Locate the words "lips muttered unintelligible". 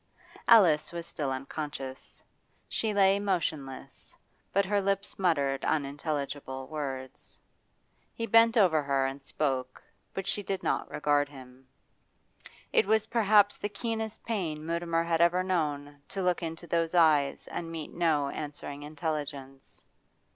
4.81-6.65